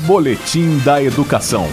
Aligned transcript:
Boletim 0.00 0.76
da 0.84 1.00
Educação. 1.00 1.66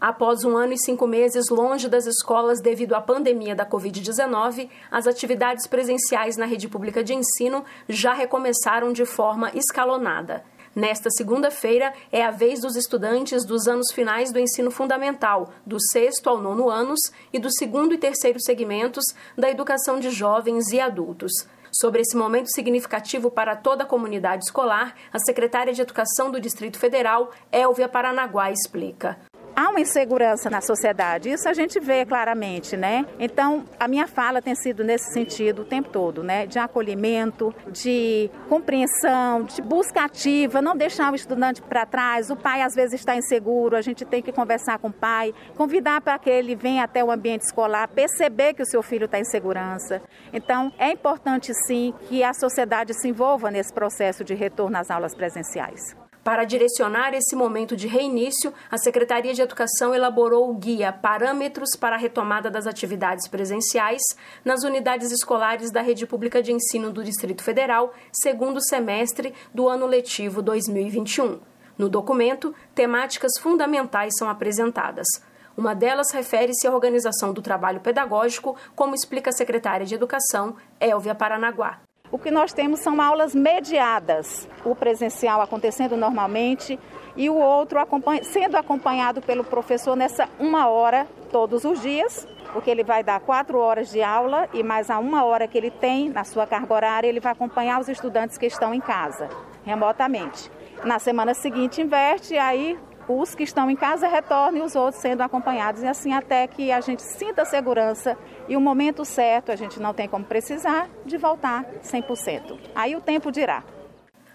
Após 0.00 0.44
um 0.44 0.56
ano 0.56 0.72
e 0.72 0.78
cinco 0.78 1.06
meses 1.06 1.50
longe 1.50 1.88
das 1.88 2.06
escolas 2.06 2.58
devido 2.58 2.94
à 2.94 3.02
pandemia 3.02 3.54
da 3.54 3.66
Covid-19, 3.66 4.70
as 4.90 5.06
atividades 5.06 5.66
presenciais 5.66 6.38
na 6.38 6.46
rede 6.46 6.68
pública 6.68 7.04
de 7.04 7.12
ensino 7.12 7.62
já 7.86 8.14
recomeçaram 8.14 8.94
de 8.94 9.04
forma 9.04 9.52
escalonada. 9.54 10.42
Nesta 10.74 11.10
segunda-feira 11.10 11.92
é 12.10 12.24
a 12.24 12.30
vez 12.30 12.60
dos 12.60 12.76
estudantes 12.76 13.44
dos 13.44 13.68
anos 13.68 13.92
finais 13.92 14.32
do 14.32 14.40
ensino 14.40 14.70
fundamental, 14.70 15.52
do 15.66 15.78
sexto 15.78 16.30
ao 16.30 16.40
nono 16.40 16.70
anos, 16.70 17.00
e 17.30 17.38
do 17.38 17.52
segundo 17.52 17.92
e 17.92 17.98
terceiro 17.98 18.40
segmentos 18.40 19.04
da 19.36 19.50
educação 19.50 20.00
de 20.00 20.08
jovens 20.08 20.72
e 20.72 20.80
adultos. 20.80 21.46
Sobre 21.72 22.02
esse 22.02 22.16
momento 22.16 22.48
significativo 22.52 23.30
para 23.30 23.54
toda 23.54 23.84
a 23.84 23.86
comunidade 23.86 24.44
escolar, 24.44 24.94
a 25.12 25.18
secretária 25.18 25.72
de 25.72 25.80
Educação 25.80 26.30
do 26.30 26.40
Distrito 26.40 26.78
Federal, 26.78 27.30
Elvia 27.52 27.88
Paranaguá, 27.88 28.50
explica 28.50 29.18
há 29.60 29.68
uma 29.68 29.80
insegurança 29.80 30.48
na 30.48 30.62
sociedade. 30.62 31.30
Isso 31.30 31.46
a 31.46 31.52
gente 31.52 31.78
vê 31.78 32.06
claramente, 32.06 32.76
né? 32.76 33.04
Então, 33.18 33.64
a 33.78 33.86
minha 33.86 34.06
fala 34.06 34.40
tem 34.40 34.54
sido 34.54 34.82
nesse 34.82 35.12
sentido 35.12 35.62
o 35.62 35.64
tempo 35.66 35.90
todo, 35.90 36.22
né? 36.22 36.46
De 36.46 36.58
acolhimento, 36.58 37.54
de 37.70 38.30
compreensão, 38.48 39.42
de 39.42 39.60
busca 39.60 40.02
ativa, 40.04 40.62
não 40.62 40.74
deixar 40.74 41.12
o 41.12 41.14
estudante 41.14 41.60
para 41.60 41.84
trás. 41.84 42.30
O 42.30 42.36
pai 42.36 42.62
às 42.62 42.74
vezes 42.74 43.00
está 43.00 43.14
inseguro, 43.14 43.76
a 43.76 43.82
gente 43.82 44.04
tem 44.04 44.22
que 44.22 44.32
conversar 44.32 44.78
com 44.78 44.88
o 44.88 44.92
pai, 44.92 45.34
convidar 45.56 46.00
para 46.00 46.18
que 46.18 46.30
ele 46.30 46.54
venha 46.54 46.84
até 46.84 47.04
o 47.04 47.10
ambiente 47.10 47.42
escolar, 47.42 47.86
perceber 47.88 48.54
que 48.54 48.62
o 48.62 48.66
seu 48.66 48.82
filho 48.82 49.04
está 49.04 49.18
em 49.18 49.24
segurança. 49.24 50.00
Então, 50.32 50.72
é 50.78 50.90
importante 50.90 51.52
sim 51.66 51.92
que 52.08 52.24
a 52.24 52.32
sociedade 52.32 52.94
se 52.94 53.08
envolva 53.08 53.50
nesse 53.50 53.72
processo 53.74 54.24
de 54.24 54.34
retorno 54.34 54.78
às 54.78 54.90
aulas 54.90 55.14
presenciais. 55.14 55.94
Para 56.30 56.44
direcionar 56.44 57.12
esse 57.12 57.34
momento 57.34 57.76
de 57.76 57.88
reinício, 57.88 58.54
a 58.70 58.78
Secretaria 58.78 59.34
de 59.34 59.42
Educação 59.42 59.92
elaborou 59.92 60.48
o 60.48 60.54
guia 60.54 60.92
Parâmetros 60.92 61.70
para 61.74 61.96
a 61.96 61.98
Retomada 61.98 62.48
das 62.48 62.68
Atividades 62.68 63.26
Presenciais 63.26 64.00
nas 64.44 64.62
unidades 64.62 65.10
escolares 65.10 65.72
da 65.72 65.80
Rede 65.80 66.06
Pública 66.06 66.40
de 66.40 66.52
Ensino 66.52 66.92
do 66.92 67.02
Distrito 67.02 67.42
Federal, 67.42 67.92
segundo 68.12 68.62
semestre 68.62 69.34
do 69.52 69.68
ano 69.68 69.86
letivo 69.86 70.40
2021. 70.40 71.40
No 71.76 71.88
documento, 71.88 72.54
temáticas 72.76 73.32
fundamentais 73.40 74.14
são 74.16 74.30
apresentadas. 74.30 75.08
Uma 75.56 75.74
delas 75.74 76.12
refere-se 76.12 76.64
à 76.64 76.72
organização 76.72 77.32
do 77.32 77.42
trabalho 77.42 77.80
pedagógico, 77.80 78.54
como 78.76 78.94
explica 78.94 79.30
a 79.30 79.32
secretária 79.32 79.84
de 79.84 79.96
Educação, 79.96 80.54
Elvia 80.80 81.12
Paranaguá. 81.12 81.80
O 82.12 82.18
que 82.18 82.30
nós 82.30 82.52
temos 82.52 82.80
são 82.80 83.00
aulas 83.00 83.36
mediadas, 83.36 84.48
o 84.64 84.74
presencial 84.74 85.40
acontecendo 85.40 85.96
normalmente 85.96 86.76
e 87.16 87.30
o 87.30 87.36
outro 87.36 87.78
sendo 88.24 88.56
acompanhado 88.56 89.22
pelo 89.22 89.44
professor 89.44 89.94
nessa 89.94 90.28
uma 90.38 90.68
hora 90.68 91.06
todos 91.30 91.64
os 91.64 91.80
dias, 91.80 92.26
porque 92.52 92.68
ele 92.68 92.82
vai 92.82 93.04
dar 93.04 93.20
quatro 93.20 93.58
horas 93.60 93.90
de 93.90 94.02
aula 94.02 94.48
e 94.52 94.60
mais 94.60 94.90
a 94.90 94.98
uma 94.98 95.24
hora 95.24 95.46
que 95.46 95.56
ele 95.56 95.70
tem 95.70 96.08
na 96.08 96.24
sua 96.24 96.48
carga 96.48 96.74
horária, 96.74 97.06
ele 97.06 97.20
vai 97.20 97.30
acompanhar 97.30 97.80
os 97.80 97.88
estudantes 97.88 98.36
que 98.36 98.46
estão 98.46 98.74
em 98.74 98.80
casa, 98.80 99.28
remotamente. 99.64 100.50
Na 100.82 100.98
semana 100.98 101.32
seguinte 101.32 101.80
inverte, 101.80 102.36
aí 102.36 102.76
os 103.18 103.34
que 103.34 103.42
estão 103.42 103.70
em 103.70 103.76
casa 103.76 104.06
retornem, 104.06 104.62
os 104.62 104.76
outros 104.76 105.00
sendo 105.00 105.22
acompanhados, 105.22 105.82
e 105.82 105.86
assim 105.86 106.12
até 106.12 106.46
que 106.46 106.70
a 106.70 106.80
gente 106.80 107.02
sinta 107.02 107.44
segurança 107.44 108.16
e 108.48 108.56
o 108.56 108.60
momento 108.60 109.04
certo, 109.04 109.50
a 109.50 109.56
gente 109.56 109.80
não 109.80 109.92
tem 109.92 110.08
como 110.08 110.24
precisar, 110.24 110.88
de 111.04 111.16
voltar 111.16 111.64
100%. 111.82 112.58
Aí 112.74 112.94
o 112.94 113.00
tempo 113.00 113.32
dirá. 113.32 113.64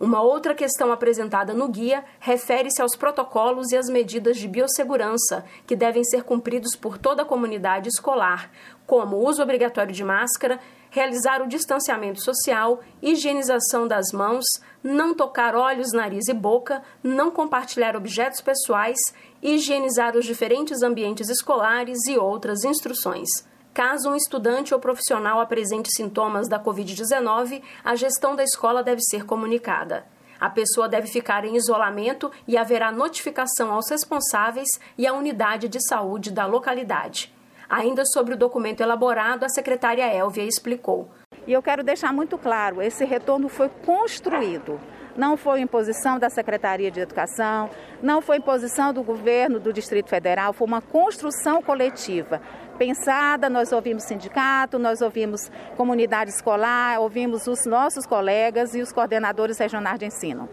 Uma 0.00 0.22
outra 0.22 0.54
questão 0.54 0.92
apresentada 0.92 1.52
no 1.52 1.66
guia 1.66 2.04
refere-se 2.20 2.80
aos 2.80 2.94
protocolos 2.94 3.72
e 3.72 3.76
às 3.76 3.88
medidas 3.88 4.36
de 4.36 4.46
biossegurança 4.46 5.44
que 5.66 5.74
devem 5.74 6.04
ser 6.04 6.22
cumpridos 6.22 6.76
por 6.76 6.96
toda 6.96 7.22
a 7.22 7.26
comunidade 7.26 7.88
escolar, 7.88 8.48
como 8.86 9.16
o 9.16 9.28
uso 9.28 9.42
obrigatório 9.42 9.92
de 9.92 10.04
máscara, 10.04 10.60
realizar 10.90 11.42
o 11.42 11.48
distanciamento 11.48 12.22
social, 12.22 12.80
higienização 13.02 13.86
das 13.86 14.12
mãos, 14.12 14.44
não 14.82 15.14
tocar 15.14 15.54
olhos, 15.54 15.92
nariz 15.92 16.28
e 16.28 16.34
boca, 16.34 16.82
não 17.02 17.30
compartilhar 17.30 17.96
objetos 17.96 18.40
pessoais, 18.40 18.98
higienizar 19.42 20.16
os 20.16 20.24
diferentes 20.24 20.82
ambientes 20.82 21.28
escolares 21.28 22.06
e 22.06 22.16
outras 22.16 22.64
instruções. 22.64 23.28
Caso 23.74 24.10
um 24.10 24.16
estudante 24.16 24.74
ou 24.74 24.80
profissional 24.80 25.40
apresente 25.40 25.88
sintomas 25.94 26.48
da 26.48 26.58
Covid-19, 26.58 27.62
a 27.84 27.94
gestão 27.94 28.34
da 28.34 28.42
escola 28.42 28.82
deve 28.82 29.00
ser 29.02 29.24
comunicada. 29.24 30.04
A 30.40 30.48
pessoa 30.48 30.88
deve 30.88 31.08
ficar 31.08 31.44
em 31.44 31.56
isolamento 31.56 32.30
e 32.46 32.56
haverá 32.56 32.92
notificação 32.92 33.72
aos 33.72 33.88
responsáveis 33.90 34.68
e 34.96 35.06
à 35.06 35.12
unidade 35.12 35.68
de 35.68 35.78
saúde 35.86 36.30
da 36.30 36.46
localidade. 36.46 37.32
Ainda 37.68 38.04
sobre 38.04 38.34
o 38.34 38.36
documento 38.36 38.80
elaborado, 38.80 39.44
a 39.44 39.48
secretária 39.48 40.14
Elvia 40.14 40.44
explicou. 40.44 41.10
E 41.46 41.52
eu 41.52 41.62
quero 41.62 41.82
deixar 41.82 42.12
muito 42.12 42.38
claro: 42.38 42.80
esse 42.80 43.04
retorno 43.04 43.48
foi 43.48 43.68
construído 43.68 44.80
não 45.18 45.36
foi 45.36 45.60
imposição 45.60 46.16
da 46.16 46.30
Secretaria 46.30 46.92
de 46.92 47.00
Educação, 47.00 47.68
não 48.00 48.22
foi 48.22 48.36
imposição 48.36 48.92
do 48.92 49.02
governo 49.02 49.58
do 49.58 49.72
Distrito 49.72 50.08
Federal, 50.08 50.52
foi 50.52 50.66
uma 50.66 50.80
construção 50.80 51.60
coletiva. 51.60 52.40
Pensada, 52.78 53.50
nós 53.50 53.72
ouvimos 53.72 54.04
sindicato, 54.04 54.78
nós 54.78 55.02
ouvimos 55.02 55.50
comunidade 55.76 56.30
escolar, 56.30 57.00
ouvimos 57.00 57.48
os 57.48 57.66
nossos 57.66 58.06
colegas 58.06 58.76
e 58.76 58.80
os 58.80 58.92
coordenadores 58.92 59.58
regionais 59.58 59.98
de 59.98 60.06
ensino. 60.06 60.48